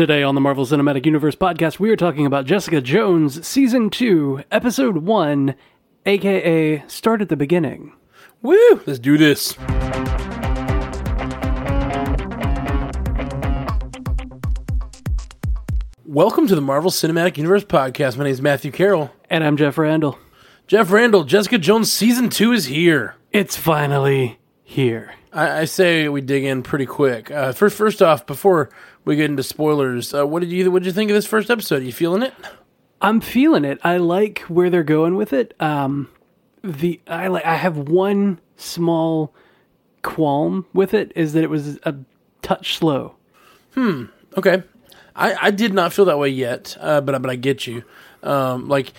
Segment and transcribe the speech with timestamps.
[0.00, 4.44] Today on the Marvel Cinematic Universe podcast, we are talking about Jessica Jones Season 2,
[4.50, 5.54] Episode 1,
[6.06, 7.92] aka Start at the Beginning.
[8.40, 8.80] Woo!
[8.86, 9.58] Let's do this.
[16.06, 18.16] Welcome to the Marvel Cinematic Universe podcast.
[18.16, 19.10] My name is Matthew Carroll.
[19.28, 20.18] And I'm Jeff Randall.
[20.66, 23.16] Jeff Randall, Jessica Jones season two is here.
[23.32, 25.12] It's finally here.
[25.30, 27.30] I, I say we dig in pretty quick.
[27.30, 28.70] Uh, first, first off, before
[29.04, 31.50] we get into spoilers, uh, what did you what did you think of this first
[31.50, 31.82] episode?
[31.82, 32.34] Are you feeling it?
[33.00, 33.78] I'm feeling it.
[33.82, 35.54] I like where they're going with it.
[35.60, 36.08] Um,
[36.62, 39.34] the I like I have one small
[40.02, 41.94] qualm with it is that it was a
[42.42, 43.14] touch slow.
[43.74, 44.04] Hmm.
[44.36, 44.62] Okay,
[45.16, 47.84] I, I did not feel that way yet, uh, but but I get you.
[48.22, 48.92] Um, like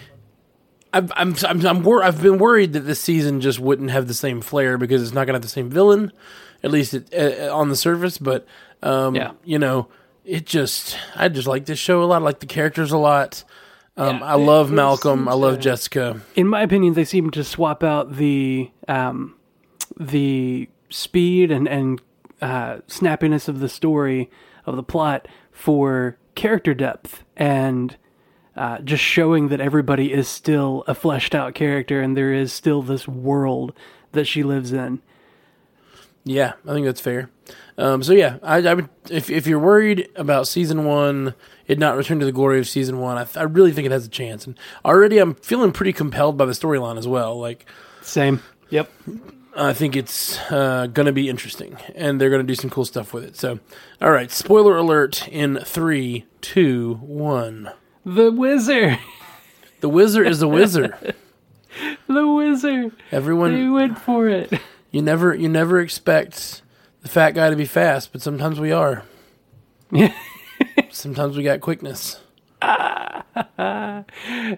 [0.94, 4.14] I've, I'm I'm I'm wor- I've been worried that this season just wouldn't have the
[4.14, 6.12] same flair because it's not gonna have the same villain,
[6.64, 8.18] at least it, uh, on the surface.
[8.18, 8.46] But
[8.82, 9.32] um, Yeah.
[9.46, 9.88] you know,
[10.32, 12.22] it just I just like this show a lot.
[12.22, 13.44] I like the characters a lot.
[13.98, 15.28] Um, Yeah, I love it- it Malcolm.
[15.28, 16.22] I love to- Jessica.
[16.36, 19.36] In my opinion, they seem to swap out the um,
[20.00, 22.02] the speed and and
[22.42, 24.30] uh, snappiness of the story
[24.66, 27.98] of the plot for character depth and
[28.56, 32.82] uh, just showing that everybody is still a fleshed out character and there is still
[32.82, 33.74] this world
[34.14, 35.02] that she lives in.
[36.24, 37.30] Yeah, I think that's fair.
[37.78, 41.34] Um, so yeah, I, I would if if you're worried about season one,
[41.68, 43.92] it not return to the glory of season one, I, th- I really think it
[43.92, 44.46] has a chance.
[44.46, 47.40] And already, I'm feeling pretty compelled by the storyline as well.
[47.40, 47.66] Like
[48.02, 48.42] Same.
[48.70, 48.92] Yep.
[49.56, 52.86] I think it's uh, going to be interesting, and they're going to do some cool
[52.86, 53.36] stuff with it.
[53.36, 53.60] So,
[54.02, 57.72] all right, spoiler alert in three, two, one.
[58.06, 58.98] The wizard.
[59.82, 61.16] The wizard is the wizard.
[62.08, 62.92] The wizard.
[63.14, 63.54] Everyone.
[63.54, 64.52] They went for it.
[64.92, 66.62] You never you never expect
[67.02, 69.04] the fat guy to be fast, but sometimes we are.
[69.92, 70.14] Yeah.
[70.90, 72.20] Sometimes we got quickness.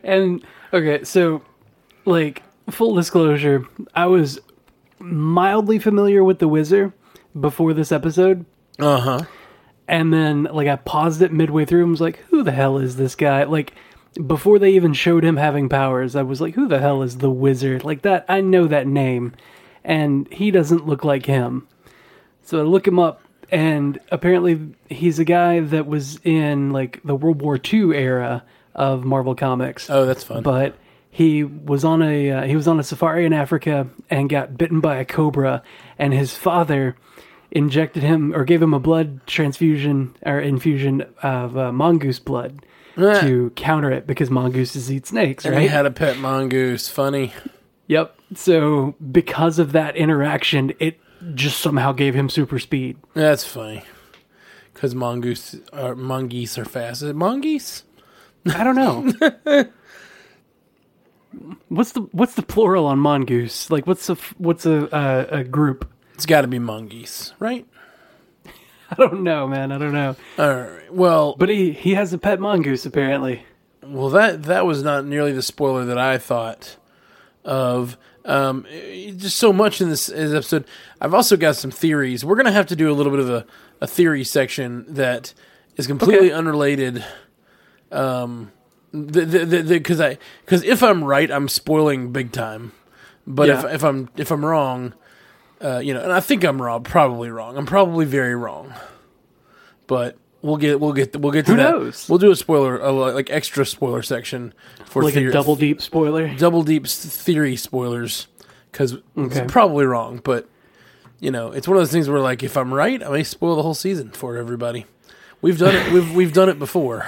[0.03, 1.41] And okay, so
[2.05, 4.39] like full disclosure, I was
[4.99, 6.93] mildly familiar with the wizard
[7.39, 8.45] before this episode.
[8.79, 9.21] Uh huh.
[9.87, 12.95] And then like I paused it midway through and was like, who the hell is
[12.95, 13.43] this guy?
[13.43, 13.73] Like
[14.25, 17.31] before they even showed him having powers, I was like, who the hell is the
[17.31, 17.83] wizard?
[17.83, 19.33] Like that I know that name.
[19.83, 21.67] And he doesn't look like him.
[22.43, 23.21] So I look him up
[23.51, 28.43] and apparently he's a guy that was in like the World War II era
[28.75, 30.41] of Marvel Comics Oh, that's fun.
[30.43, 30.75] but
[31.11, 34.79] he was on a uh, he was on a safari in Africa and got bitten
[34.79, 35.61] by a cobra,
[35.99, 36.95] and his father
[37.51, 42.65] injected him or gave him a blood transfusion or infusion of uh, mongoose blood
[42.95, 45.61] to counter it because mongooses eat snakes, And right?
[45.61, 46.89] he had a pet mongoose.
[46.89, 47.31] Funny.
[47.85, 48.15] yep.
[48.35, 50.99] So because of that interaction, it
[51.35, 52.97] just somehow gave him super speed.
[53.13, 53.83] That's funny.
[54.73, 57.01] Because mongoose, uh, mongoose are fast.
[57.03, 57.83] Is it mongoose?
[58.53, 59.65] I don't know.
[61.69, 63.69] what's the what's the plural on mongoose?
[63.71, 65.89] Like what's a what's a uh, a group?
[66.15, 67.65] It's got to be mongoose, right?
[68.91, 69.71] I don't know, man.
[69.71, 70.15] I don't know.
[70.37, 70.93] All right.
[70.93, 73.45] Well, But he he has a pet mongoose apparently.
[73.83, 76.77] well, that that was not nearly the spoiler that I thought
[77.45, 77.97] of.
[78.25, 80.65] Um, eh, just so much in this, this episode.
[81.01, 82.23] I've also got some theories.
[82.23, 83.45] We're gonna have to do a little bit of a,
[83.81, 85.33] a theory section that
[85.75, 86.35] is completely Okay.
[86.37, 87.03] unrelated.
[87.91, 88.51] Um,
[88.93, 92.71] because I because if I'm right, I'm spoiling big time.
[93.27, 93.65] But Yeah.
[93.67, 94.93] if if I'm if I'm wrong,
[95.61, 97.57] uh, you know, and I think I'm wrong, probably wrong.
[97.57, 98.73] I'm probably very wrong.
[99.87, 101.71] But we'll get we'll get we'll get to Who that.
[101.71, 102.07] knows?
[102.07, 104.53] We'll do a spoiler, a, like extra spoiler section
[104.85, 106.31] for Like theory, a double deep spoiler.
[106.35, 108.27] double deep s- theory spoilers
[108.71, 109.41] because Okay.
[109.41, 110.21] it's probably wrong.
[110.23, 110.47] But
[111.19, 113.55] you know, it's one of those things where like if I'm right, I may spoil
[113.55, 114.85] the whole season for everybody.
[115.41, 115.91] We've done it.
[115.91, 117.07] We've we've done it before.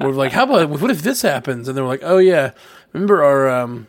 [0.00, 1.68] We're like, how about what if this happens?
[1.68, 2.50] And they're like, oh yeah,
[2.92, 3.86] remember our um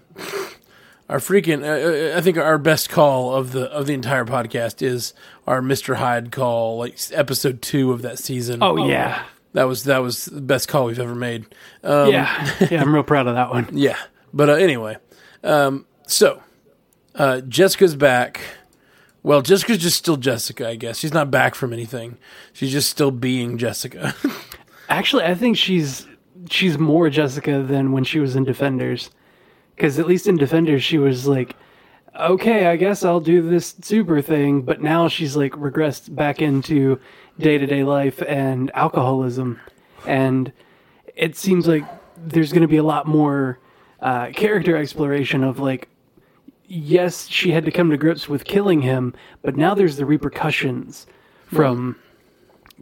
[1.09, 1.63] our freaking.
[1.63, 5.13] Uh, uh, I think our best call of the of the entire podcast is
[5.45, 8.61] our Mister Hyde call, like episode two of that season.
[8.61, 9.23] Oh yeah.
[9.53, 11.45] that was that was the best call we've ever made.
[11.83, 12.51] Um, yeah.
[12.71, 13.69] Yeah, I'm real proud of that one.
[13.71, 13.97] yeah.
[14.33, 14.97] But uh, anyway,
[15.43, 16.41] um, so
[17.15, 18.41] uh, Jessica's back.
[19.23, 20.99] Well, Jessica's just still Jessica, I guess.
[20.99, 22.17] She's not back from anything.
[22.53, 24.13] She's just still being Jessica.
[24.89, 26.07] Actually, I think she's
[26.49, 29.09] she's more Jessica than when she was in Defenders.
[29.77, 31.55] Cuz at least in Defenders she was like
[32.19, 36.99] okay, I guess I'll do this super thing, but now she's like regressed back into
[37.37, 39.59] day-to-day life and alcoholism
[40.07, 40.51] and
[41.15, 41.83] it seems like
[42.17, 43.59] there's going to be a lot more
[44.01, 45.87] uh, character exploration of like
[46.65, 49.13] yes she had to come to grips with killing him
[49.43, 51.05] but now there's the repercussions
[51.53, 51.95] from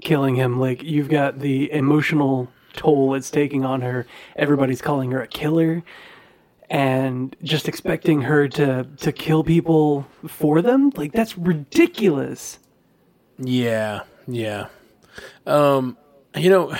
[0.01, 0.59] killing him.
[0.59, 4.06] Like you've got the emotional toll it's taking on her.
[4.36, 5.83] Everybody's calling her a killer,
[6.70, 10.92] and just expecting her to to kill people for them.
[10.96, 12.60] Like that's ridiculous.
[13.38, 14.68] Yeah, yeah.
[15.46, 15.98] Um,
[16.36, 16.76] you know,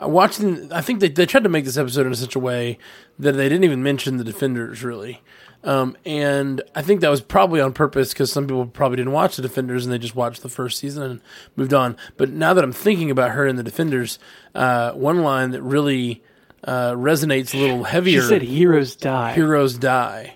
[0.00, 2.78] watching, I think they they tried to make this episode in such a way
[3.18, 5.22] that they didn't even mention the defenders really.
[5.62, 9.36] Um, and I think that was probably on purpose because some people probably didn't watch
[9.36, 11.20] the Defenders and they just watched the first season and
[11.54, 11.96] moved on.
[12.16, 14.18] But now that I'm thinking about her in the Defenders,
[14.54, 16.22] uh, one line that really
[16.64, 18.22] uh, resonates a little heavier.
[18.22, 20.34] She said, "Heroes die." Heroes die,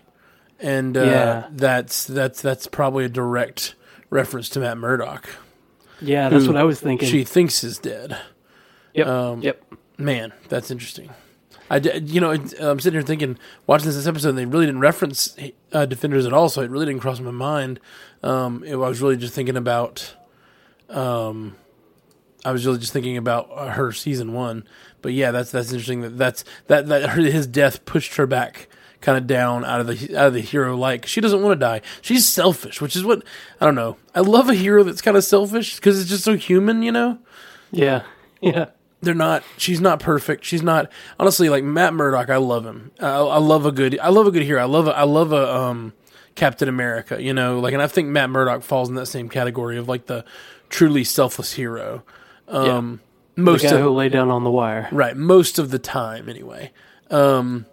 [0.61, 1.47] and uh, Yeah.
[1.53, 3.75] that's that's that's probably a direct
[4.11, 5.29] reference to Matt Murdock.
[6.01, 7.09] yeah, that's what I was thinking.
[7.09, 8.17] She thinks is dead.
[8.95, 9.07] yep.
[9.07, 9.63] um, yep.
[9.99, 11.11] Man, that's interesting.
[11.71, 15.37] I, you know, I'm sitting here thinking, watching this episode, and they really didn't reference
[15.73, 17.81] uh, Defenders at all, so it really didn't cross my mind.
[18.23, 20.15] Um, it, I was really just thinking about,
[20.91, 21.57] um,
[22.45, 24.65] I was really just thinking about her season one.
[25.05, 26.01] But yeah, that's that's interesting.
[26.01, 28.69] That that's that that her, his death pushed her back
[29.01, 31.61] kind of down out of the out of the hero like she doesn't want to
[31.65, 31.81] die.
[32.03, 33.23] She's selfish, which is what
[33.61, 33.99] I don't know.
[34.17, 37.19] I love a hero that's kind of selfish because it's just so human, you know
[37.71, 38.03] Yeah.
[38.41, 38.67] Yeah.
[39.01, 43.07] they're not she's not perfect she's not honestly like matt murdock i love him i,
[43.09, 45.55] I love a good i love a good hero i love a, i love a
[45.55, 45.93] um
[46.35, 49.79] captain america you know like and i think matt murdock falls in that same category
[49.79, 50.25] of like the
[50.69, 52.03] truly selfless hero
[52.49, 53.05] um The
[53.37, 54.89] most guy of who lay down on the wire.
[54.93, 56.71] right most of the time anyway
[57.11, 57.67] um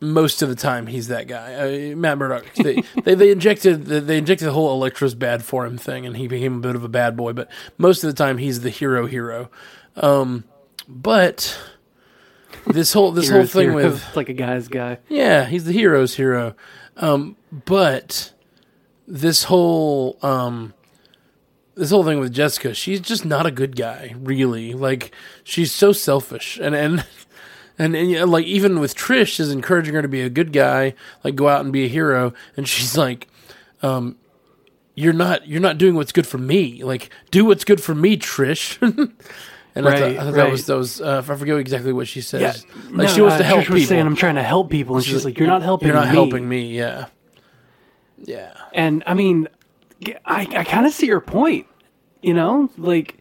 [0.00, 1.54] most of the time he's that guy
[1.92, 5.64] uh, matt murdock they, they they injected the, they injected the whole Elektra's bad for
[5.66, 8.16] him thing and he became a bit of a bad boy but most of the
[8.16, 9.50] time he's the hero hero
[9.96, 10.44] um
[10.88, 11.58] but
[12.66, 13.74] this whole this whole thing hero.
[13.90, 14.98] with It's like a guy's guy.
[15.08, 16.54] yeah, he's the hero's hero.
[16.96, 17.36] Um,
[17.66, 18.32] but
[19.06, 20.72] this whole um,
[21.76, 24.72] this whole thing with Jessica, she's just not a good guy, really.
[24.74, 25.12] Like
[25.42, 27.04] she's so selfish, and and
[27.78, 30.94] and, and yeah, like even with Trish is encouraging her to be a good guy,
[31.24, 33.28] like go out and be a hero, and she's like,
[33.82, 34.16] um,
[34.94, 36.82] you're not you're not doing what's good for me.
[36.84, 38.78] Like do what's good for me, Trish.
[39.76, 40.52] And I thought, Right, I thought that right.
[40.52, 42.40] was that was uh, I forget exactly what she says.
[42.40, 42.74] Yeah.
[42.90, 43.88] Like No, she wants uh, to help Trish was people.
[43.88, 45.88] saying, "I'm trying to help people," and she's like, "You're not helping.
[45.88, 46.76] You're not me." helping me.
[46.78, 47.06] Yeah.
[48.18, 48.52] Yeah.
[48.72, 49.48] And I mean,
[50.24, 51.66] I I kind of see your point.
[52.22, 53.18] You know, like,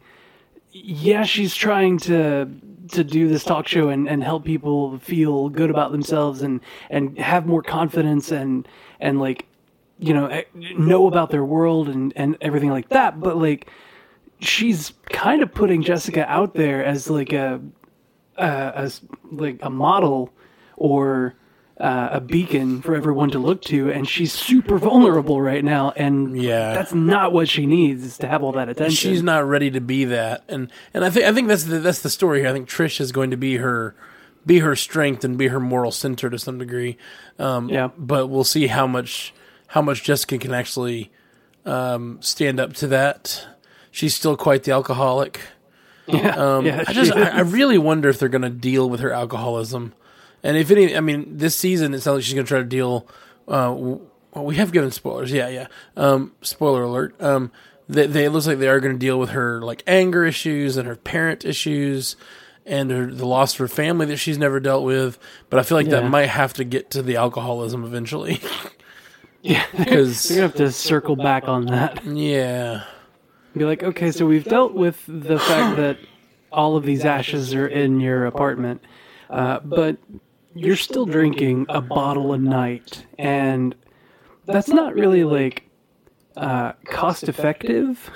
[0.71, 2.49] yeah, she's trying to
[2.91, 7.17] to do this talk show and, and help people feel good about themselves and and
[7.17, 8.67] have more confidence and
[8.99, 9.45] and like
[9.99, 10.43] you know eh,
[10.77, 13.19] know about their world and and everything like that.
[13.19, 13.69] But like,
[14.39, 17.61] she's kind of putting Jessica out there as like a
[18.37, 18.43] a,
[18.75, 20.31] as like a model
[20.77, 21.35] or
[21.79, 26.39] uh, a beacon for everyone to look to, and she's super vulnerable right now, and
[26.39, 26.73] Yeah.
[26.73, 28.95] that's not what she needs is to have all that attention.
[28.95, 32.01] She's not ready to be that, and and I think I think that's the that's
[32.01, 32.49] the story here.
[32.49, 33.95] I think Trish is going to be her
[34.45, 36.97] be her strength and be her moral center to some degree.
[37.39, 37.89] Um, Yeah.
[37.97, 39.33] But we'll see how much
[39.67, 41.11] how much Jessica can actually
[41.65, 43.47] um, stand up to that.
[43.89, 45.39] She's still quite the alcoholic.
[46.07, 48.99] yeah, Um, yeah, I just I, I really wonder if they're going to deal with
[48.99, 49.93] her alcoholism,
[50.43, 52.65] and if any, I mean, this season it sounds like she's going to try to
[52.65, 53.07] deal.
[53.47, 54.01] Uh, well,
[54.45, 55.67] we have given spoilers, yeah, yeah.
[55.95, 57.15] Um, spoiler alert.
[57.21, 57.51] Um,
[57.89, 60.77] they, they it looks like they are going to deal with her like anger issues
[60.77, 62.15] and her parent issues,
[62.65, 65.19] and her, the loss of her family that she's never dealt with.
[65.49, 65.99] But I feel like Yeah.
[66.01, 68.39] that might have to get to the alcoholism eventually,
[69.41, 69.65] yeah.
[69.77, 72.03] because You're gonna have to circle back on that.
[72.05, 72.85] yeah,
[73.55, 75.97] Be like, okay, so we've dealt with the fact that
[76.51, 78.81] all of these ashes are in your apartment,
[79.29, 79.97] uh, but
[80.55, 83.75] you're still drinking a bottle a night, and
[84.45, 85.63] that's not really like
[86.35, 88.09] uh, cost effective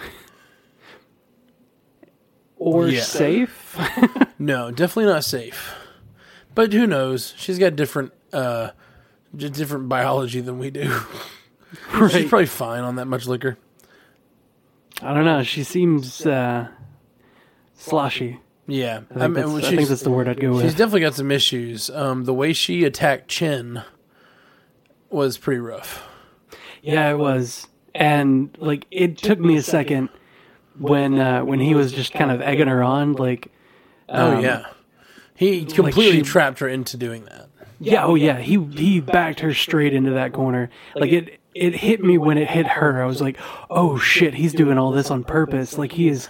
[2.57, 3.01] or Yeah.
[3.01, 3.77] safe.
[4.39, 5.73] No, definitely not safe.
[6.53, 7.33] But who knows?
[7.37, 8.69] She's got different uh
[9.35, 10.95] different biology than we do.
[12.11, 13.57] She's probably fine on that much liquor.
[15.01, 15.41] I don't know.
[15.41, 16.67] She seems uh,
[17.75, 18.39] sloshy.
[18.67, 19.01] Yeah.
[19.15, 20.65] I think, that's, I think she's, that's the word I'd go she's with.
[20.65, 21.89] She's definitely got some issues.
[21.89, 23.81] Um the way she attacked Cheng
[25.09, 26.03] was pretty rough.
[26.81, 30.09] Yeah, it was, and like it took me a second
[30.77, 33.51] when uh, when he was just kind of egging her on, like.
[34.09, 34.67] oh um, yeah.
[35.35, 37.49] He completely she- trapped her into doing that.
[37.79, 40.69] Yeah, oh yeah, he he backed her straight into that corner.
[40.95, 43.03] Like it it hit me when it hit her.
[43.03, 43.37] I was like,
[43.69, 46.27] "Oh shit, he's doing all this on purpose." Like he is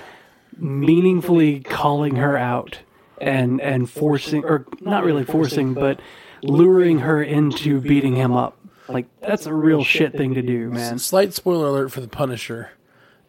[0.59, 2.79] meaningfully calling her out
[3.19, 5.99] and and forcing or not really forcing, but
[6.43, 8.57] luring her into beating him up.
[8.87, 10.99] Like that's a real shit thing to do, man.
[10.99, 12.71] Slight spoiler alert for the Punisher.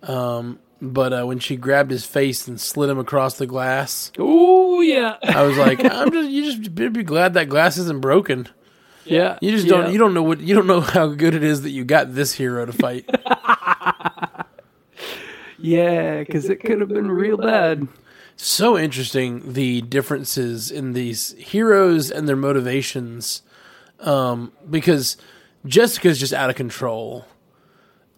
[0.03, 4.81] Um but uh, when she grabbed his face and slid him across the glass, Oh
[4.81, 8.49] yeah, I was like, I'm just you just better be glad that glass isn't broken.
[9.05, 9.39] yeah.
[9.41, 11.71] You just don't you don't know what you don't know how good it is that
[11.71, 13.09] you got this hero to fight.
[15.59, 17.89] Yeah, because it could have been real bad.
[18.37, 23.43] so interesting the differences in these heroes and their motivations
[24.01, 25.17] um, because
[25.67, 27.25] jessica's just out of control.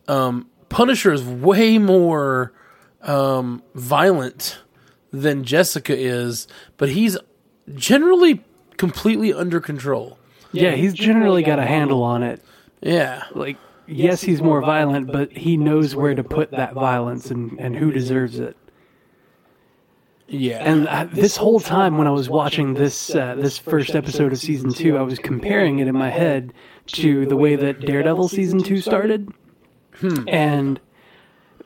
[0.09, 2.53] Um, punisher is way more
[3.03, 4.59] um, violent
[5.11, 7.17] than jessica is but he's
[7.75, 8.45] generally
[8.77, 10.19] completely under control.
[10.53, 12.43] Yeah, he's generally got a handle on it.
[12.81, 13.25] yeah.
[13.35, 13.57] Like,
[13.91, 17.91] yes, he's more violent, but he knows where to put that violence and, and who
[17.93, 18.57] deserves it.
[20.29, 24.33] yeah And uh, this whole time when I was watching this uh, this first episode
[24.33, 26.53] of season two, I was comparing it in my head
[26.89, 29.29] to the way that Daredevil season two started,
[30.29, 30.81] and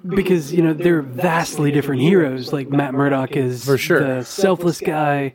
[0.06, 2.52] because you know they're vastly different heroes.
[2.52, 4.00] Like Matt Murdock is For sure.
[4.00, 5.32] the selfless guy,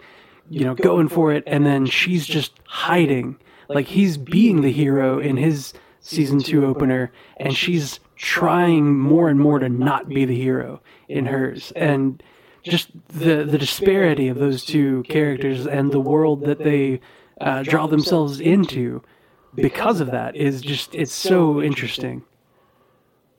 [0.50, 3.38] you know, going for it, and then she's just hiding.
[3.67, 5.74] Like he's being the hero in his
[6.10, 11.25] season two opener, and she's trying more and more to not be the hero in
[11.25, 12.22] hers, and
[12.63, 17.00] just the the disparity of those two characters and the world that they
[17.42, 19.01] uh, draw themselves into
[19.56, 22.24] because of that is just it's so interesting.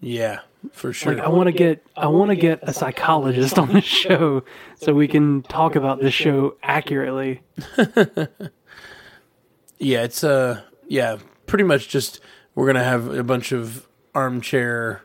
[0.01, 0.41] yeah
[0.73, 3.81] for sure Like I want to get I want to get a psychologist on the
[3.81, 4.43] show
[4.77, 7.43] so we can talk about this show accurately.
[9.79, 12.21] Yeah, it's uh yeah, pretty much just
[12.55, 15.03] we're gonna have a bunch of armchair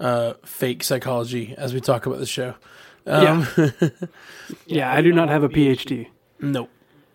[0.00, 2.54] uh fake psychology as we talk about the show.
[3.06, 3.70] Um yeah.
[4.66, 6.08] yeah, I do not have a PhD.
[6.40, 6.70] nope.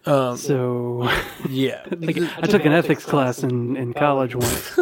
[0.05, 1.07] So
[1.49, 1.83] Yeah.
[1.99, 4.77] like I took an ethics class in, in college once.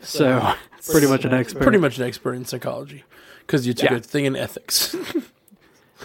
[0.00, 0.54] So
[0.90, 1.62] pretty much an expert.
[1.62, 3.04] pretty much an expert in psychology.
[3.40, 3.96] Because you took Yeah.
[3.96, 4.94] a thing in ethics.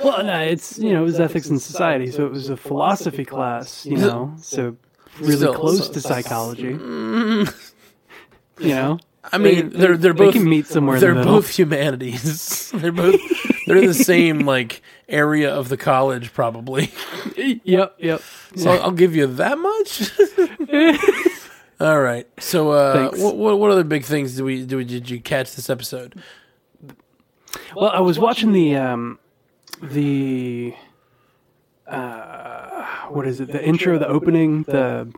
[0.03, 3.23] Well, no, it's you know it was ethics in society, so it was a philosophy
[3.25, 4.75] class, you know, so
[5.19, 6.73] really close to psychology.
[8.59, 8.99] You know,
[9.31, 12.71] I mean, They- they're they're they both can meet somewhere They're the both humanities.
[12.73, 13.19] they're both
[13.65, 16.91] they're in the same like area of the college probably.
[17.63, 18.21] yep, yep.
[18.55, 20.11] So I'll, I'll give you that much.
[21.79, 22.27] All right.
[22.39, 24.77] So, uh, what, what what other big things do we do?
[24.77, 26.21] We, did you catch this episode?
[27.75, 29.19] Well, I was watching the um,
[29.81, 30.73] the
[31.87, 33.51] uh, what is it?
[33.51, 35.11] The intro, the opening, the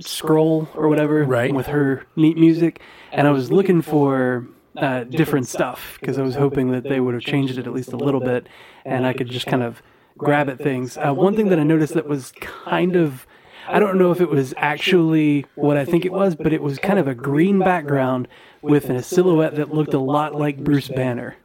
[0.00, 1.52] scroll or whatever, Right.
[1.52, 2.80] With her neat music,
[3.12, 7.14] and I was looking for uh, different stuff because I was hoping that they would
[7.14, 8.46] have changed it at least a little bit,
[8.84, 9.82] and I could just kind of
[10.16, 10.96] grab at things.
[10.96, 13.26] Uh, one thing that I noticed that was kind of
[13.68, 16.78] I don't know if it was actually what I think it was, but it was
[16.78, 18.26] kind of a green background
[18.62, 21.36] with a silhouette that looked a lot like Bruce Banner.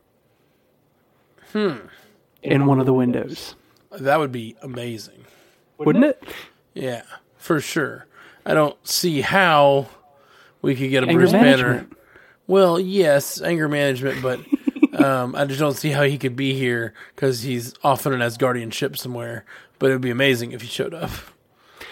[1.52, 1.88] Hmm.
[2.42, 3.56] In one of the windows.
[3.92, 5.26] That would be amazing.
[5.78, 6.24] Wouldn't it?
[6.74, 7.04] Yeah,
[7.38, 8.06] for sure.
[8.46, 9.88] I don't see how
[10.62, 11.46] we could get a Anger Bruce Banner.
[11.68, 11.98] management.
[12.48, 14.40] Well, yes, anger management, but
[15.04, 18.20] um, I just don't see how he could be here because he's off on an
[18.20, 19.46] Asgardian ship somewhere.
[19.80, 21.10] But it would be amazing if he showed up.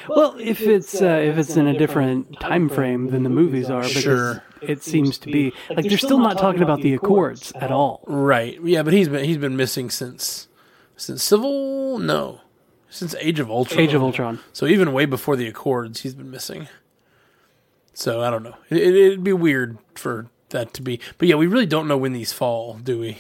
[0.08, 3.82] Well, if it's uh, if it's in a different time frame than the movies are,
[3.82, 4.44] because Sure.
[4.62, 8.04] it seems to be like they're still not talking about the Accords at all.
[8.08, 8.60] Right?
[8.64, 10.48] Yeah, but he's been he's been missing since
[10.96, 12.42] since Civil no
[12.92, 13.80] since Age of Ultron.
[13.80, 14.40] Age of Ultron.
[14.54, 16.68] So even way before the Accords, he's been missing.
[17.94, 18.56] So I don't know.
[18.70, 21.98] It, it, it'd be weird for that to be, but yeah, we really don't know
[21.98, 23.18] when these fall, do we?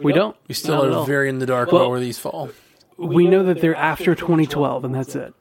[0.00, 0.36] We don't.
[0.48, 1.04] We still are all.
[1.04, 2.50] very in the dark Well- about where these fall.
[2.96, 5.34] we know that they're after 2012 and that's it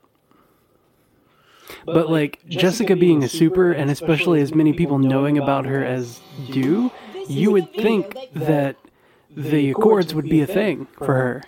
[1.85, 6.19] but like jessica being a super and especially as many people knowing about her as
[6.51, 6.91] do
[7.27, 8.75] you would think that
[9.35, 11.43] the accords would be a thing for her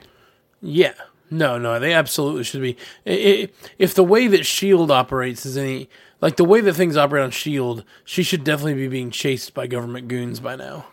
[0.61, 0.93] Yeah.
[1.31, 2.77] No, no, they absolutely should be.
[3.05, 5.89] I- I- If the way that Shield operates is any
[6.21, 9.67] like the way that things operate on Shield, she should definitely be being chased by
[9.67, 10.85] government goons by now.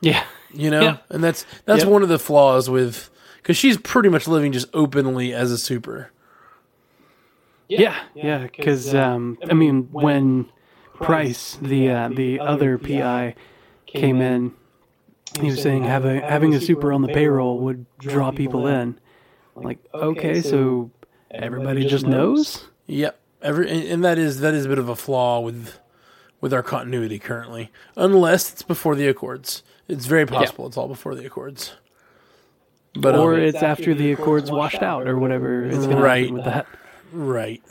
[0.00, 0.96] yeah You know, Yeah.
[1.10, 1.92] and that's that's Yep.
[1.92, 6.10] one of the flaws with because she's pretty much living just openly as a super.
[7.68, 10.46] yeah yeah because um, i mean when
[10.94, 13.34] Pryce the uh, the other pi
[13.86, 14.52] came in
[15.40, 18.98] he was saying having having a super on the payroll would draw people in
[19.62, 20.90] like okay so
[21.30, 23.18] everybody just knows Yep.
[23.42, 25.78] Every and, and that is that is a bit of a flaw with
[26.40, 29.62] with our continuity currently, unless it's before the Accords.
[29.88, 31.74] It's very possible it's all before the Accords.
[32.94, 36.22] But or um, it's after the accords washed out or whatever is going to Right.
[36.22, 36.66] happen with that.
[37.12, 37.62] right.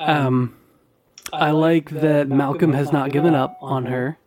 [0.00, 0.56] Um,
[1.32, 4.18] I like that Malcolm has not given up on her.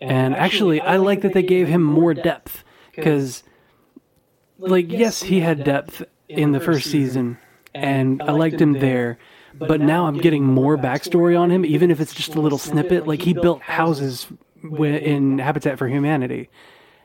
[0.00, 2.64] And actually, I like that they gave him more depth
[2.94, 3.42] because,
[4.58, 7.38] like, yes, he had depth in the first season,
[7.74, 9.18] and I liked him there.
[9.58, 13.06] But now I'm getting more backstory on him, even if it's just a little snippet.
[13.06, 14.26] Like he built houses
[14.62, 16.50] in Habitat for Humanity,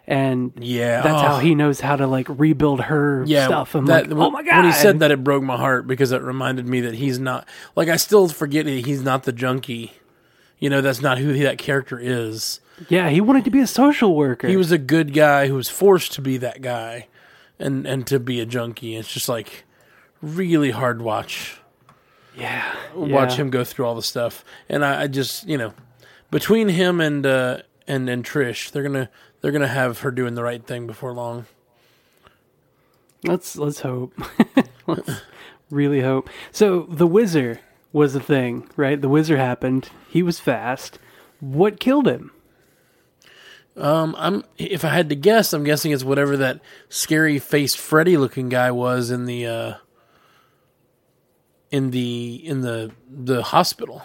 [0.06, 1.26] and Yeah, that's oh.
[1.28, 3.74] how he knows how to like rebuild her yeah, stuff.
[3.76, 4.58] I'm that- like, oh my god!
[4.58, 7.48] When he said that, it broke my heart because it reminded me that he's not
[7.76, 8.86] like I still forget it.
[8.86, 9.94] He's not the junkie.
[10.60, 12.60] You know, that's not who that character is.
[12.90, 14.48] yeah, he wanted to be a social worker.
[14.48, 17.08] He was a good guy who was forced to be that guy,
[17.62, 18.96] and and to be a junkie.
[18.96, 19.64] It's just like
[20.22, 21.60] really hard to watch.
[22.36, 23.36] yeah, watch yeah.
[23.36, 24.44] him go through all the stuff.
[24.70, 25.74] And I, I just, you know,
[26.30, 29.10] between him and uh, and and Trish, they're gonna
[29.42, 31.46] they're gonna have her doing the right thing before long.
[33.24, 34.14] Let's let's hope.
[34.88, 35.22] let's
[35.70, 36.30] really hope.
[36.52, 37.60] So the wizard
[37.94, 39.00] was a thing, right?
[39.00, 39.90] The wizard happened.
[40.10, 40.98] He was fast.
[41.40, 42.32] What killed him?
[43.78, 46.60] Um, I'm if I had to guess, I'm guessing it's whatever that
[46.90, 49.74] scary faced Freddy looking guy was in the uh,
[51.72, 54.04] in the in the the hospital.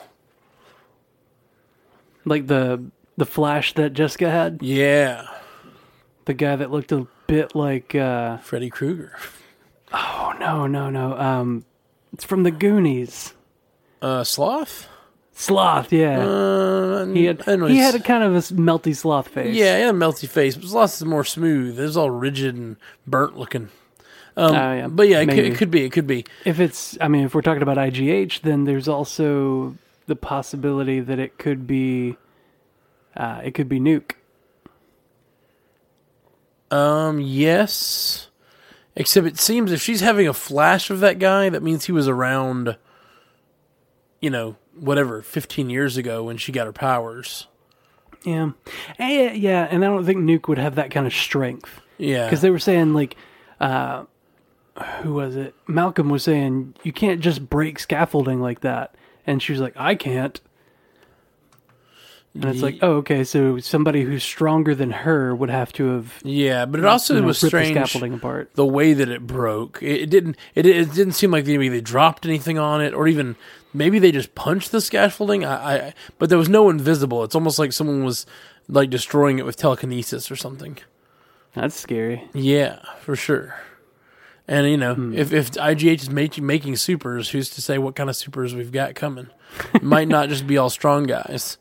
[2.25, 2.85] Like the
[3.17, 5.27] the flash that Jessica had, Yeah,
[6.27, 9.17] the guy that looked a bit like uh Freddy Krueger.
[9.93, 11.17] oh no, no, no.
[11.19, 11.65] Um
[12.13, 13.35] it's from the Goonies.
[14.01, 14.89] Uh, sloth.
[15.39, 16.19] Sloth, yeah.
[16.27, 19.55] Uh, he had I know, he had a kind of a melty sloth face.
[19.55, 21.79] yeah, he had a melty face, but sloth is more smooth.
[21.79, 22.77] It was all rigid and
[23.07, 23.69] burnt looking.
[24.39, 25.85] Um, Oh, yeah, but yeah, it could, it could be.
[25.85, 26.25] It could be.
[26.47, 29.77] If it's, I mean, if we're talking about IGH, then there's also
[30.07, 32.17] the possibility that it could be,
[33.15, 34.13] uh, it could be Nuke.
[36.71, 38.29] Um, yes.
[38.95, 42.09] Except it seems if she's having a flash of that guy, that means he was
[42.09, 42.77] around,
[44.23, 47.47] you know, whatever, 15 years ago when she got her powers.
[48.25, 48.51] Yeah,
[48.99, 52.25] Eh, yeah, and I don't think Nuke would have that kind of strength Yeah.
[52.27, 53.17] because they were saying like,
[53.61, 54.05] uh,
[55.03, 55.55] who was it?
[55.69, 58.95] Malcolm was saying you can't just break scaffolding like that,
[59.27, 60.41] and she was like, I can't.
[62.43, 66.15] And it's like, oh, okay, so somebody who's stronger than her would have to have
[66.23, 68.51] yeah, but it also you know, was ripped the strange scaffolding apart.
[68.55, 69.83] the way that it broke.
[69.83, 70.37] It, it didn't.
[70.55, 73.37] It, it didn't seem like maybe they dropped anything on it, or even
[73.73, 75.45] maybe they just punched the scaffolding.
[75.45, 75.55] I,
[75.89, 77.25] I but there was no invisible.
[77.25, 78.27] It's almost like someone was
[78.69, 80.79] like destroying it with telekinesis or something.
[81.55, 82.29] That's scary.
[82.35, 83.55] Yeah, for sure.
[84.49, 85.15] And you know, Hmm.
[85.15, 88.71] if if IGH is making making supers, who's to say what kind of supers we've
[88.73, 89.29] got coming?
[89.75, 91.57] It might not just be all strong guys.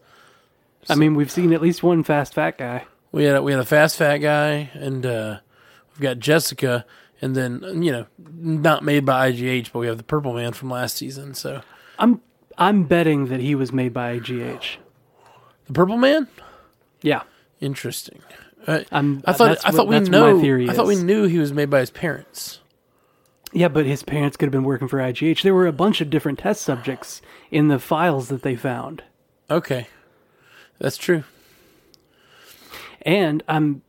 [0.89, 2.85] I mean, we've seen at least one fast fat guy.
[3.11, 5.39] We had a, we had a fast fat guy, and uh,
[5.93, 6.85] we've got Jessica,
[7.21, 10.69] and then you know, not made by IGH, but we have the Purple Man from
[10.69, 11.33] last season.
[11.33, 11.61] So
[11.97, 12.21] I'm
[12.57, 14.77] I'm betting that he was made by IGH.
[15.67, 16.27] the Purple Man,
[17.01, 17.23] Yeah,
[17.61, 18.19] interesting.
[18.67, 19.23] Uh, I'm.
[19.25, 20.39] I thought I what- thought we that's know.
[20.39, 22.59] I thought we knew he was made by his parents.
[23.53, 25.41] Yeah, but his parents could have been working for IGH.
[25.41, 27.21] There were a bunch of different test subjects
[27.51, 29.03] in the files that they found,
[29.49, 29.87] Okay,
[30.79, 31.23] that's true.
[33.01, 33.81] and I'm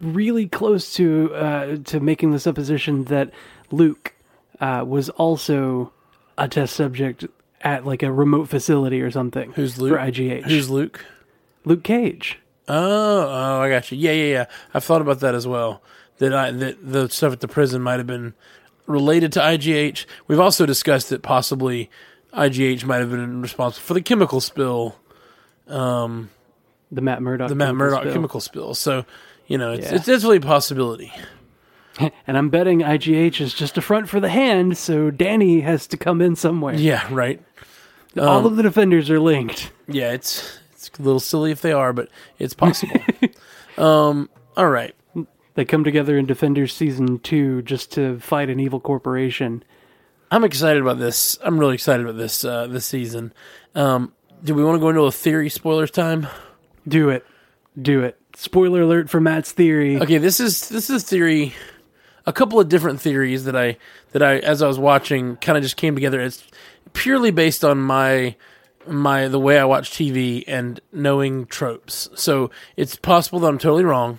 [0.00, 3.30] really close to uh, to making the supposition that
[3.70, 4.14] Luke
[4.60, 5.92] uh, was also
[6.38, 7.24] a test subject
[7.60, 9.52] at like a remote facility or something.
[9.52, 9.92] Who's Luke?
[9.92, 9.98] for?
[9.98, 10.44] IGH?
[10.44, 11.04] Who's Luke?
[11.64, 12.38] Luke Cage?
[12.68, 13.98] Oh, oh, I got you.
[13.98, 14.44] Yeah, yeah, yeah.
[14.74, 15.82] I've thought about that as well.
[16.18, 18.34] That I that the stuff at the prison might have been
[18.86, 20.06] related to IGH.
[20.26, 21.90] We've also discussed that possibly
[22.32, 24.96] IGH might have been responsible for the chemical spill,
[25.72, 27.48] The Matt Murdock.
[27.48, 28.12] the Matt Murdock spill.
[28.12, 28.74] chemical spill.
[28.74, 29.04] So,
[29.46, 29.96] you know, it's Yeah.
[29.96, 31.12] it's definitely a possibility.
[32.26, 35.98] And I'm betting IGH is just a front for the hand, so Danny has to
[35.98, 36.74] come in somewhere.
[36.74, 37.38] Yeah, right.
[38.18, 39.70] All of the defenders are linked.
[39.86, 42.08] Yeah, it's it's a little silly if they are, but
[42.38, 42.98] it's possible.
[43.76, 44.94] um, all right.
[45.54, 49.62] They come together in Defenders season two just to fight an evil corporation.
[50.30, 51.38] I'm excited about this.
[51.44, 53.34] I'm really excited about this uh, this season.
[53.74, 56.26] Um, do we want to go into a theory spoilers time?
[56.86, 57.24] Do it.
[57.80, 58.18] Do it.
[58.34, 60.00] Spoiler alert for Matt's theory.
[60.00, 61.54] Okay, this is this is a theory.
[62.24, 63.76] A couple of different theories that I
[64.12, 66.20] that I as I was watching kind of just came together.
[66.20, 66.44] It's
[66.92, 68.36] purely based on my
[68.86, 72.08] my the way I watch TV and knowing tropes.
[72.14, 74.18] So it's possible that I'm totally wrong,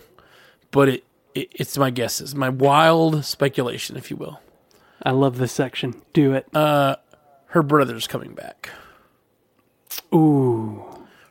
[0.71, 4.39] but it, it it's my guesses, my wild speculation, if you will.
[5.01, 6.01] I love this section.
[6.13, 6.47] Do it.
[6.55, 6.95] Uh,
[7.47, 8.69] her brother's coming back.
[10.13, 10.83] Ooh.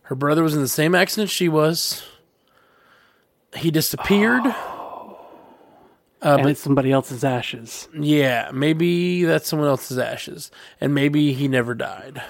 [0.03, 2.03] Her brother was in the same accident she was.
[3.55, 4.43] He disappeared.
[4.45, 5.19] Oh.
[6.23, 7.89] Uh, and it's somebody else's ashes.
[7.99, 12.23] Yeah, maybe that's someone else's ashes, and maybe he never died,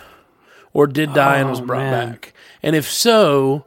[0.72, 2.10] or did die and was Oh, brought man.
[2.12, 2.32] back.
[2.62, 3.66] And if so,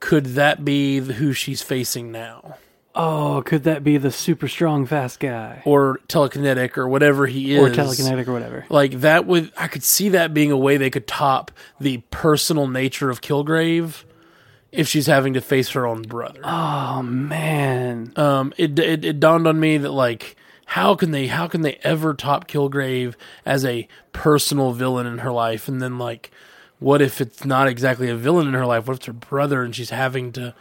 [0.00, 2.56] could that be who she's facing now?
[2.94, 7.60] Oh, could that be the super strong fast guy Or telekinetic or whatever he is.
[7.60, 8.64] or telekinetic or whatever?
[8.68, 12.66] Like that would I could see that being a way they could top the personal
[12.66, 14.04] nature of Kilgrave
[14.72, 16.40] if she's having to face her own brother.
[16.42, 20.34] Oh man, Um it, it it dawned on me that like
[20.66, 23.14] how can they how can they ever top Kilgrave
[23.46, 26.30] as a personal villain in her life and then like
[26.80, 29.62] what if it's not exactly a villain in her life what if it's her brother
[29.62, 30.54] and she's having to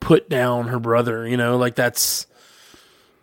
[0.00, 2.26] put down her brother you know like that's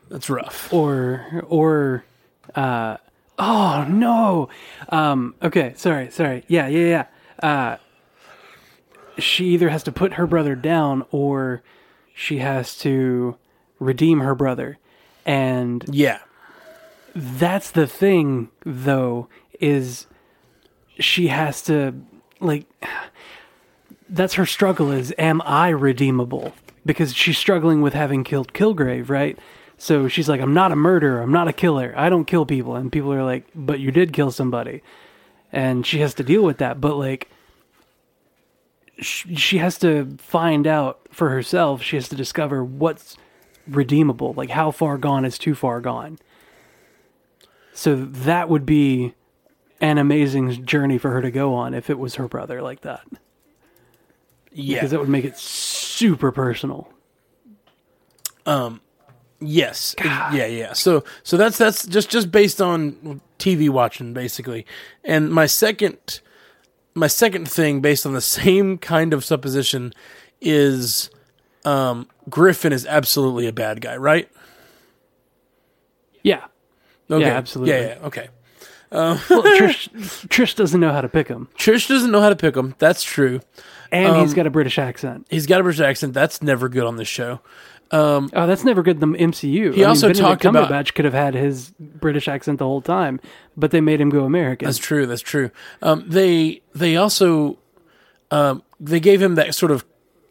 [0.10, 0.72] that's rough.
[0.74, 2.06] Or or
[2.54, 2.98] uh
[3.40, 4.50] oh no.
[4.90, 6.44] Um okay sorry sorry.
[6.48, 7.08] Yeah yeah
[7.42, 7.48] yeah.
[7.48, 7.78] Uh
[9.18, 11.64] she either has to put her brother down or
[12.14, 13.38] she has to
[13.80, 14.78] redeem her brother.
[15.26, 16.20] And yeah.
[17.16, 19.28] that's the thing though
[19.60, 20.06] is
[21.00, 21.96] she has to
[22.40, 22.66] like
[24.10, 26.54] that's her struggle is am i redeemable
[26.86, 29.38] because she's struggling with having killed kilgrave right?
[29.78, 31.22] So she's like i'm not a murderer.
[31.22, 31.94] I'm not a killer.
[31.96, 32.76] I don't kill people.
[32.76, 34.82] And people are like but you did kill somebody.
[35.52, 36.82] And she has to deal with that.
[36.82, 37.30] But like
[39.02, 41.82] she has to find out for herself.
[41.82, 43.18] She has to discover what's
[43.68, 46.20] redeemable like how far gone is too far gone.
[47.74, 49.14] So that would be
[49.82, 53.02] an amazing journey for her to go on if it was her brother like that.
[54.52, 54.78] yeah.
[54.78, 55.38] Because that would make it
[55.96, 56.90] super personal.
[59.40, 59.96] Yes.
[60.04, 60.74] Yeah, yeah.
[60.74, 64.66] So so that's that's just just based on TV watching basically.
[65.04, 66.22] And my second
[66.94, 69.94] my second thing based on the same kind of supposition
[70.42, 71.10] is
[71.64, 74.30] um Griffin is absolutely a bad guy, right?
[76.24, 76.46] Yeah.
[77.10, 77.24] Okay.
[77.30, 77.74] absolutely.
[77.76, 78.30] Yeah, yeah, okay.
[79.30, 79.90] Well, Trish,
[80.28, 81.50] Trish doesn't know how to pick him.
[81.58, 82.76] Trish doesn't know how to pick him.
[82.80, 83.42] That's true.
[83.92, 85.28] And he's got a British accent.
[85.30, 86.14] He's got a British accent.
[86.14, 87.40] That's never good on this show.
[87.92, 89.74] Oh, that's never good in the MCU.
[89.74, 93.20] He also Benedict talked about- Cumberbatch could have had his British accent the whole time,
[93.56, 94.66] but they made him go American.
[94.66, 95.06] That's true.
[95.06, 95.52] That's true.
[95.82, 97.58] Um, they they also
[98.32, 99.86] um, they gave him that sort of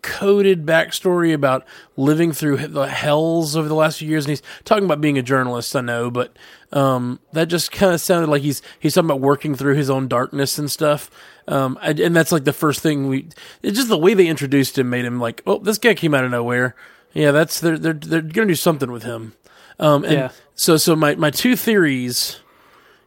[0.04, 1.64] coded backstory about
[1.96, 5.22] living through the hells over the last few years, and he's talking about being a
[5.22, 5.74] journalist.
[5.74, 6.36] I know, but
[6.72, 10.06] um, that just kind of sounded like he's he's talking about working through his own
[10.08, 11.10] darkness and stuff.
[11.48, 13.28] Um, I, and that's like the first thing we.
[13.62, 16.24] It's just the way they introduced him made him like, oh, this guy came out
[16.24, 16.74] of nowhere.
[17.12, 19.34] Yeah, that's they're they're they're gonna do something with him.
[19.78, 20.30] Um, and Yeah.
[20.54, 22.40] so so my my two theories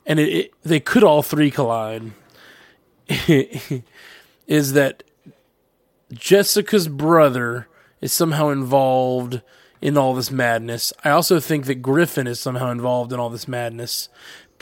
[0.06, 2.12] and it, it, they could all three collide,
[4.48, 5.04] is that
[6.14, 7.68] Jessica's brother
[8.02, 9.42] is somehow involved
[9.82, 10.94] in all this madness.
[11.04, 14.10] I also think that Griffin is somehow involved in all this madness,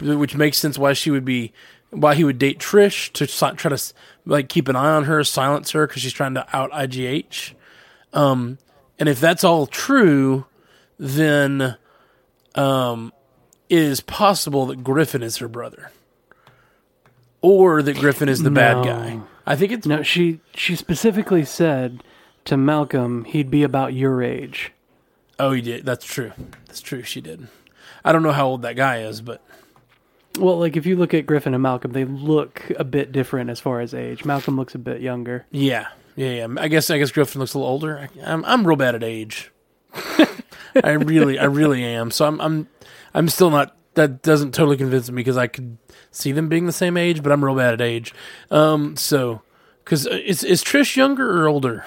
[0.01, 1.53] which makes sense why she would be,
[1.89, 3.93] why he would date Trish to try to
[4.25, 7.53] like keep an eye on her, silence her because she's trying to out IGH.
[8.13, 8.58] Um,
[8.99, 10.45] and if that's all true,
[10.97, 11.77] then
[12.55, 13.13] um,
[13.69, 15.91] it is possible that Griffin is her brother,
[17.41, 19.19] or that Griffin is the bad guy.
[19.45, 22.03] I think it's no, she she specifically said
[22.45, 24.71] to Malcolm he'd be about your age.
[25.39, 25.86] oh, he did.
[25.86, 26.31] That's true.
[26.67, 27.03] That's true.
[27.03, 27.47] She did.
[28.03, 29.41] I don't know how old that guy is, but
[30.39, 33.60] Well, like if you look at Griffin and Malcolm, they look a bit different as
[33.60, 34.25] far as age.
[34.25, 35.45] Malcolm looks a bit younger.
[35.51, 36.47] yeah, yeah, yeah.
[36.58, 37.97] I guess I guess Griffin looks a little older.
[37.99, 39.51] I, I'm I'm real bad at age.
[40.84, 42.12] I really I really am.
[42.12, 42.67] So I'm I'm
[43.13, 43.75] I'm still not.
[43.95, 45.77] That doesn't totally convince me because I could
[46.12, 48.13] see them being the same age, but I'm real bad at age.
[48.51, 49.41] Um, so
[49.84, 51.86] because is is Trish younger or older?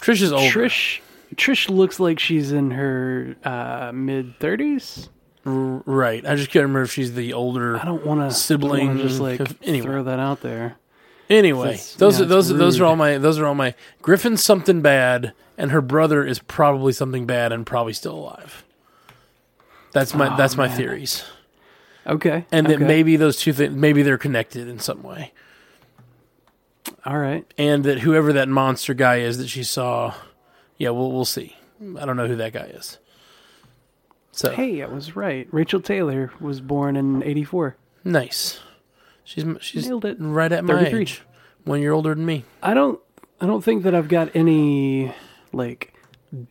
[0.00, 0.46] Trish is older.
[0.46, 1.00] Trish
[1.34, 5.08] Trish looks like she's in her uh, mid thirties.
[5.44, 6.26] R- right.
[6.26, 7.78] I just can't remember if she's the older.
[7.78, 9.86] I don't want to Sibling, Just like anyway.
[9.86, 10.76] throw that out there.
[11.30, 14.80] Anyway, those yeah, are those those are all my those are all my Griffin's something
[14.80, 18.64] bad, and her brother is probably something bad and probably still alive.
[19.92, 20.76] That's my Oh, that's my man.
[20.76, 21.24] theories,
[22.06, 22.76] Okay, and okay.
[22.76, 25.32] that maybe those two things maybe they're connected in some way,
[27.04, 27.44] all right.
[27.56, 30.14] and that whoever that monster guy is that she saw,
[30.76, 31.56] yeah, we'll we'll see.
[31.98, 32.98] I don't know who that guy is.
[34.32, 35.48] So Hey, I was right.
[35.52, 37.76] Rachael Taylor was born in '84.
[38.04, 38.60] nice.
[39.24, 40.16] She's she's Nailed it.
[40.20, 41.00] right at my 33.
[41.00, 41.22] age,
[41.64, 42.44] one year older than me.
[42.62, 42.98] I don't.
[43.40, 45.12] I don't think that I've got any
[45.52, 45.92] like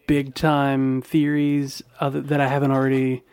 [0.08, 3.24] big time theories other that I haven't already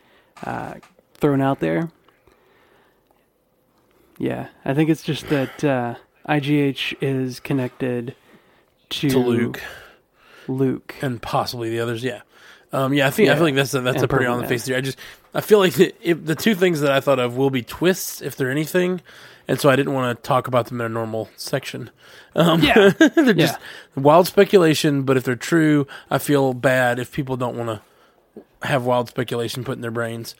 [0.45, 0.75] uh,
[1.15, 1.91] thrown out there.
[4.19, 5.95] Yeah, I think it's just that uh,
[6.29, 8.15] IGH is connected
[8.91, 9.63] to, To Luke
[10.47, 10.95] Luke.
[11.03, 12.21] and possibly the others, yeah.
[12.73, 14.49] Um, yeah, I think I feel like that's a, that's And a pretty on the
[14.49, 14.79] face theory.
[14.79, 14.99] I just
[15.33, 18.21] I feel like the, if the two things that I thought of will be twists
[18.21, 19.01] if they're anything,
[19.49, 21.91] and so I didn't want to talk about them in a normal section.
[22.35, 22.89] Um, Yeah.
[22.99, 23.59] they're just
[23.95, 28.85] wild speculation, but if they're true, I feel bad if people don't want to have
[28.85, 30.35] wild speculation put in their brains.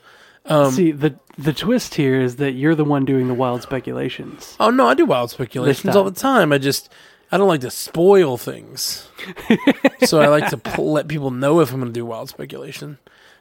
[0.47, 4.55] Um, See, the the twist here is that you're the one doing the wild speculations.
[4.59, 6.51] Oh no, I do wild speculations all the time.
[6.53, 6.89] I just
[7.31, 9.09] I don't like to spoil things,
[10.03, 12.99] so I like to pl- let people know if I'm going to do wild speculation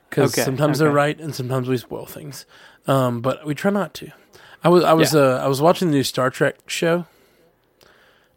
[0.08, 2.46] because Okay, sometimes they're right and sometimes we spoil things.
[2.86, 4.10] Um, but we try not to.
[4.64, 5.20] I was I was Yeah.
[5.20, 7.06] uh, I was watching the new Star Trek show.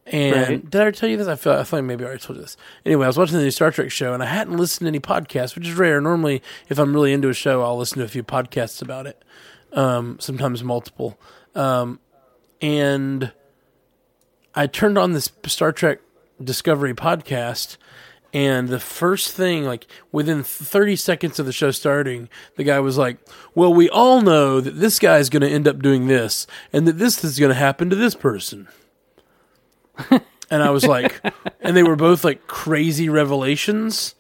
[0.06, 0.70] And Right.
[0.70, 1.28] did I tell you this?
[1.28, 2.56] I feel I feel like maybe I already told you this.
[2.86, 5.00] Anyway, I was watching the new Star Trek show, and I hadn't listened to any
[5.00, 6.00] podcasts, which is rare.
[6.00, 9.22] Normally, if I'm really into a show, I'll listen to a few podcasts about it.
[9.74, 11.20] Um, sometimes multiple.
[11.56, 12.00] Um,
[12.62, 13.32] and
[14.56, 16.00] I turned on this Star Trek
[16.42, 17.76] Discovery podcast,
[18.38, 22.96] and the first thing, like within 30 seconds of the show starting, the guy was
[22.96, 23.18] like,
[23.56, 26.88] Well, we all know that this guy is going to end up doing this, and
[26.88, 28.68] that this is going to happen to this person.
[30.12, 30.22] and
[30.62, 31.20] I was like,
[31.62, 34.14] and they were both like crazy revelations.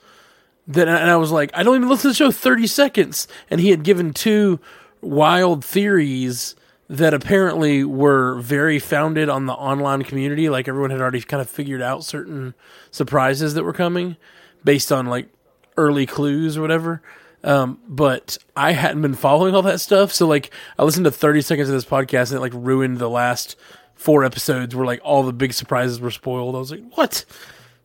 [0.65, 3.61] That and I was like, I don't even listen to the show 30 seconds, and
[3.61, 4.59] he had given two
[4.99, 6.55] wild theories
[6.89, 10.49] that apparently were very founded on the online community.
[10.49, 12.53] Like everyone had already kind of figured out certain
[12.91, 14.15] surprises that were coming
[14.63, 15.27] based on like
[15.75, 17.01] early clues or whatever.
[17.43, 20.13] Um, but I hadn't been following all that stuff.
[20.13, 23.09] So like I listened to 30 seconds of this podcast and it like ruined the
[23.09, 23.55] last
[23.95, 26.55] four episodes where like all the big surprises were spoiled.
[26.55, 27.25] I was like, what?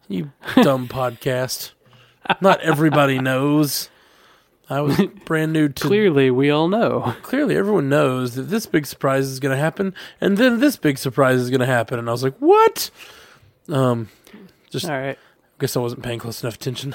[0.08, 1.72] You dumb podcast.
[2.40, 3.88] Not everybody knows.
[4.72, 7.14] I was brand new to Clearly, we all know.
[7.22, 10.98] clearly everyone knows that this big surprise is going to happen and then this big
[10.98, 12.90] surprise is going to happen and i was like what
[13.68, 14.08] um
[14.70, 15.18] just All right.
[15.58, 16.94] guess i wasn't paying close enough attention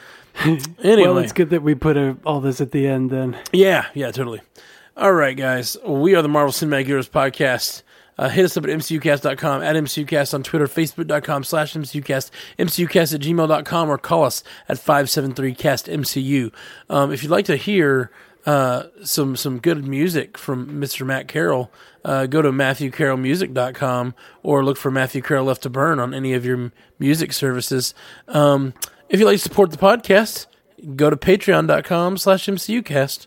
[0.44, 3.10] anyway Well, it's good that we put uh all this at the end.
[3.10, 4.40] Then yeah yeah totally
[4.96, 7.82] all right guys we are the marvel cinematic heroes podcast
[8.18, 13.20] uh, hit us up at mcucast.com, at mcucast on Twitter, facebook.com slash mcucast, mcucast at
[13.20, 16.52] gmail.com, or call us at 573-CAST-MCU.
[16.90, 18.10] Um, if you'd like to hear
[18.46, 21.04] uh, some some good music from Mr.
[21.04, 21.70] Matt Carroll,
[22.04, 26.44] uh, go to matthewcarrollmusic.com or look for Matthew Carroll Left to Burn on any of
[26.46, 27.94] your m- music services.
[28.26, 28.72] Um,
[29.08, 30.46] if you'd like to support the podcast,
[30.96, 33.26] go to patreon.com slash mcucast.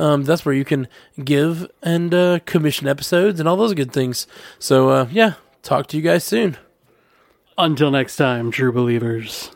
[0.00, 0.88] Um, that's where you can
[1.22, 4.26] give and uh, commission episodes and all those good things.
[4.58, 6.56] So, uh, yeah, talk to you guys soon.
[7.58, 9.50] until next time, true believers.